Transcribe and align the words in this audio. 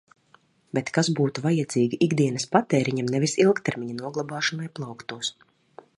Bet 0.77 0.87
kas 0.95 1.09
būtu 1.19 1.43
vajadzīgi 1.43 1.99
ikdienas 2.07 2.47
patēriņam, 2.55 3.13
nevis 3.17 3.37
ilgtermiņa 3.45 3.99
noglabāšanai 4.03 4.73
plauktos. 4.81 5.35